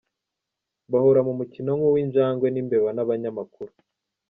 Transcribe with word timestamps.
Bahora 0.91 1.19
mu 1.27 1.33
mukino 1.39 1.71
nk’uw’injangwe 1.77 2.47
n’imbeba 2.49 2.89
n’abanyamakuru. 2.93 3.71